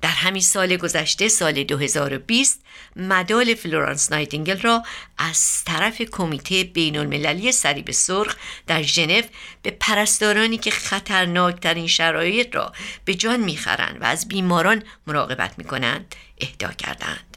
در 0.00 0.08
همین 0.08 0.42
سال 0.42 0.76
گذشته 0.76 1.28
سال 1.28 1.64
2020 1.64 2.60
مدال 2.96 3.54
فلورانس 3.54 4.12
نایتینگل 4.12 4.60
را 4.60 4.82
از 5.18 5.64
طرف 5.64 6.02
کمیته 6.02 6.64
بین 6.64 6.96
المللی 6.96 7.52
صلیب 7.52 7.90
سرخ 7.90 8.36
در 8.66 8.82
ژنو 8.82 9.22
به 9.62 9.70
پرستارانی 9.70 10.58
که 10.58 10.70
خطرناکترین 10.70 11.86
شرایط 11.86 12.54
را 12.54 12.72
به 13.04 13.14
جان 13.14 13.40
می‌خرند 13.40 14.02
و 14.02 14.04
از 14.04 14.28
بیماران 14.28 14.82
مراقبت 15.06 15.54
می‌کنند 15.58 16.14
اهدا 16.40 16.72
کردند. 16.72 17.29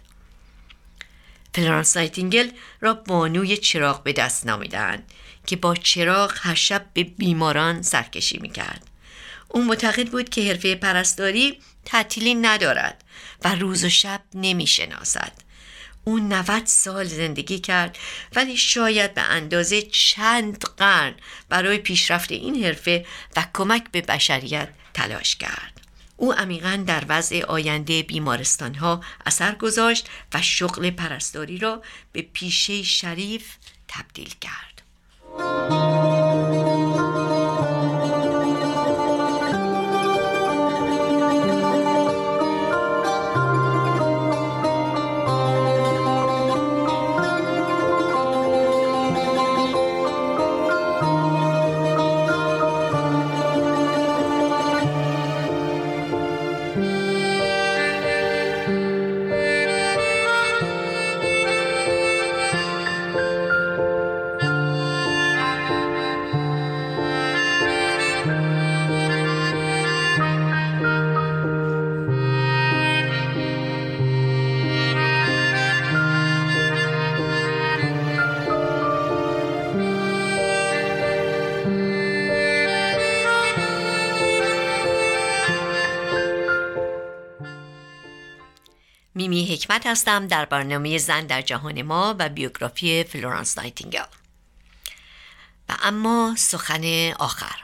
فلورانس 1.53 1.97
نایتینگل 1.97 2.49
را 2.81 2.93
بانوی 2.93 3.57
چراغ 3.57 4.03
به 4.03 4.13
دست 4.13 4.45
نامیدند 4.45 5.11
که 5.45 5.55
با 5.55 5.75
چراغ 5.75 6.33
هر 6.37 6.55
شب 6.55 6.85
به 6.93 7.03
بیماران 7.03 7.81
سرکشی 7.81 8.37
می‌کرد. 8.37 8.87
او 9.47 9.63
معتقد 9.63 10.07
بود 10.07 10.29
که 10.29 10.47
حرفه 10.47 10.75
پرستاری 10.75 11.59
تعطیلی 11.85 12.35
ندارد 12.35 13.03
و 13.43 13.55
روز 13.55 13.83
و 13.83 13.89
شب 13.89 14.21
نمی‌شناسد. 14.33 15.31
او 16.03 16.19
90 16.19 16.65
سال 16.65 17.05
زندگی 17.05 17.59
کرد 17.59 17.97
ولی 18.35 18.57
شاید 18.57 19.13
به 19.13 19.21
اندازه 19.21 19.81
چند 19.81 20.63
قرن 20.77 21.15
برای 21.49 21.77
پیشرفت 21.77 22.31
این 22.31 22.63
حرفه 22.63 23.05
و 23.35 23.45
کمک 23.53 23.83
به 23.91 24.01
بشریت 24.01 24.69
تلاش 24.93 25.35
کرد. 25.35 25.72
او 26.23 26.33
عمیقا 26.33 26.83
در 26.87 27.03
وضع 27.09 27.45
آینده 27.45 28.03
بیمارستان 28.03 28.75
ها 28.75 29.01
اثر 29.25 29.55
گذاشت 29.55 30.09
و 30.33 30.41
شغل 30.41 30.89
پرستاری 30.89 31.57
را 31.57 31.81
به 32.11 32.21
پیشه 32.21 32.83
شریف 32.83 33.55
تبدیل 33.87 34.33
کرد. 34.41 34.81
میمی 89.23 89.53
حکمت 89.53 89.87
هستم 89.87 90.27
در 90.27 90.45
برنامه 90.45 90.97
زن 90.97 91.25
در 91.25 91.41
جهان 91.41 91.81
ما 91.81 92.15
و 92.19 92.29
بیوگرافی 92.29 93.03
فلورانس 93.03 93.57
نایتینگل. 93.57 94.05
و 95.69 95.75
اما 95.83 96.35
سخن 96.37 97.11
آخر. 97.19 97.55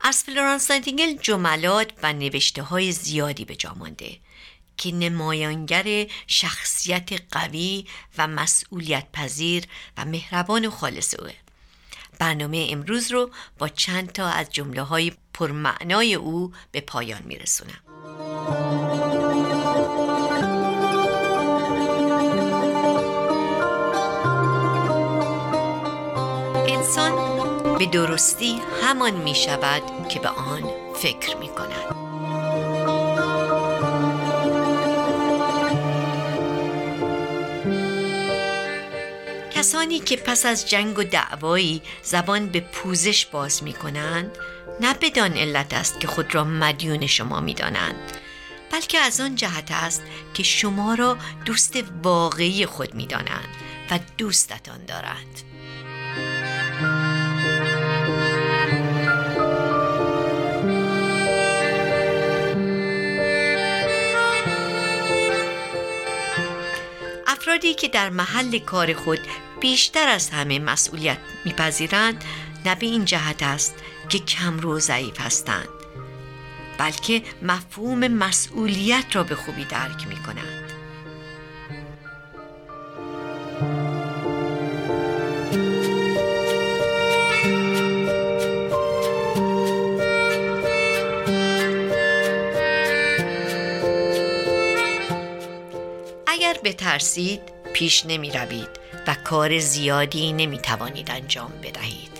از 0.00 0.24
فلورانس 0.24 0.70
نایتینگل 0.70 1.16
جملات 1.16 1.92
و 2.02 2.12
نوشته 2.12 2.62
های 2.62 2.92
زیادی 2.92 3.44
به 3.44 3.56
جا 3.56 3.74
مانده 3.74 4.18
که 4.76 4.92
نمایانگر 4.92 6.06
شخصیت 6.26 7.10
قوی 7.30 7.86
و 8.18 8.26
مسئولیت 8.26 9.06
پذیر 9.12 9.64
و 9.96 10.04
مهربان 10.04 10.66
و 10.66 10.70
خالص 10.70 11.14
اوه. 11.18 11.32
برنامه 12.18 12.66
امروز 12.70 13.12
رو 13.12 13.30
با 13.58 13.68
چند 13.68 14.12
تا 14.12 14.28
از 14.28 14.50
جمله 14.50 14.82
های 14.82 15.12
پرمعنای 15.34 16.14
او 16.14 16.52
به 16.72 16.80
پایان 16.80 17.22
میرسونم. 17.22 17.83
انسان 26.84 27.78
به 27.78 27.86
درستی 27.86 28.60
همان 28.82 29.12
می 29.12 29.34
شود 29.34 30.08
که 30.08 30.20
به 30.20 30.28
آن 30.28 30.62
فکر 30.94 31.36
می 31.36 31.48
کند. 31.48 31.94
کسانی 39.50 39.98
که 39.98 40.16
پس 40.16 40.46
از 40.46 40.70
جنگ 40.70 40.98
و 40.98 41.04
دعوایی 41.04 41.82
زبان 42.02 42.46
به 42.46 42.60
پوزش 42.60 43.26
باز 43.26 43.62
می 43.62 43.72
کنند 43.72 44.38
نه 44.80 44.94
بدان 44.94 45.32
علت 45.32 45.74
است 45.74 46.00
که 46.00 46.06
خود 46.06 46.34
را 46.34 46.44
مدیون 46.44 47.06
شما 47.06 47.40
می 47.40 47.54
دانند 47.54 48.12
بلکه 48.72 48.98
از 48.98 49.20
آن 49.20 49.34
جهت 49.34 49.70
است 49.70 50.02
که 50.34 50.42
شما 50.42 50.94
را 50.94 51.16
دوست 51.44 51.76
واقعی 52.02 52.66
خود 52.66 52.94
می 52.94 53.06
دانند 53.06 53.48
و 53.90 53.98
دوستتان 54.18 54.84
دارند. 54.84 55.53
افرادی 67.44 67.74
که 67.74 67.88
در 67.88 68.10
محل 68.10 68.58
کار 68.58 68.92
خود 68.92 69.18
بیشتر 69.60 70.08
از 70.08 70.30
همه 70.30 70.58
مسئولیت 70.58 71.18
میپذیرند 71.44 72.24
نه 72.64 72.74
به 72.74 72.86
این 72.86 73.04
جهت 73.04 73.42
است 73.42 73.74
که 74.08 74.18
کم 74.18 74.68
و 74.68 74.78
ضعیف 74.80 75.20
هستند 75.20 75.68
بلکه 76.78 77.22
مفهوم 77.42 78.08
مسئولیت 78.08 79.04
را 79.12 79.22
به 79.22 79.34
خوبی 79.34 79.64
درک 79.64 80.06
می 80.08 80.16
کنند. 80.16 80.63
بترسید 96.64 97.40
پیش 97.72 98.06
نمی 98.06 98.30
روید 98.30 98.68
و 99.06 99.16
کار 99.24 99.58
زیادی 99.58 100.32
نمی 100.32 100.58
توانید 100.58 101.10
انجام 101.10 101.52
بدهید. 101.62 102.14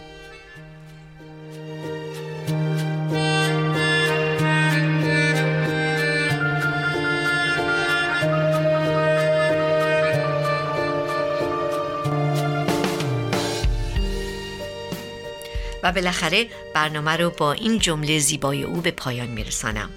و 15.82 15.92
بالاخره 15.92 16.46
برنامه 16.74 17.16
رو 17.16 17.30
با 17.30 17.52
این 17.52 17.78
جمله 17.78 18.18
زیبای 18.18 18.62
او 18.62 18.80
به 18.80 18.90
پایان 18.90 19.28
میرسانم. 19.28 19.90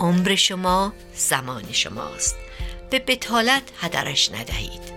عمر 0.00 0.34
شما 0.34 0.92
زمان 1.14 1.64
شماست. 1.72 2.49
به 2.90 2.98
بتالت 2.98 3.62
هدرش 3.80 4.30
ندهید. 4.32 4.89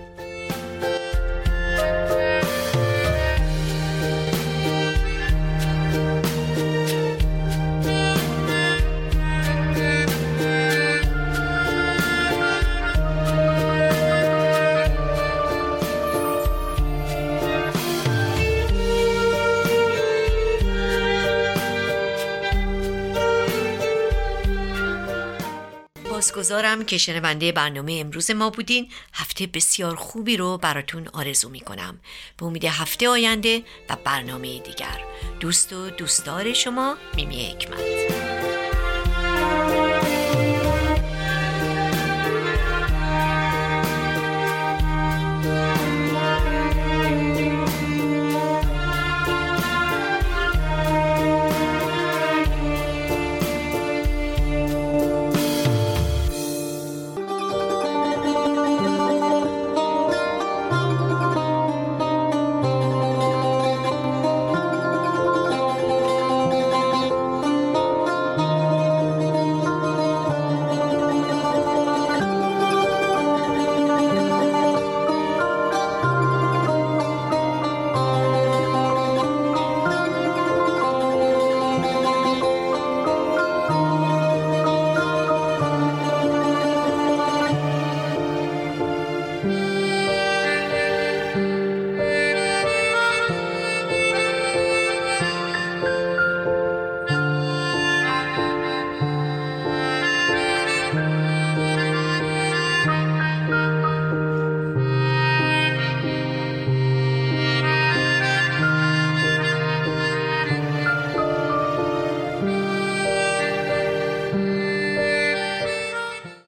سپاسگزارم 26.43 26.85
که 26.85 26.97
شنونده 26.97 27.51
برنامه 27.51 27.97
امروز 27.99 28.31
ما 28.31 28.49
بودین. 28.49 28.87
هفته 29.13 29.47
بسیار 29.47 29.95
خوبی 29.95 30.37
رو 30.37 30.57
براتون 30.57 31.07
آرزو 31.07 31.49
می 31.49 31.59
کنم 31.59 31.99
به 32.37 32.45
امید 32.45 32.65
هفته 32.65 33.09
آینده 33.09 33.63
و 33.89 33.97
برنامه 34.03 34.59
دیگر. 34.59 35.03
دوست 35.39 35.73
و 35.73 35.89
دوستدار 35.89 36.53
شما 36.53 36.97
میمی 37.15 37.45
حکمت. 37.45 38.02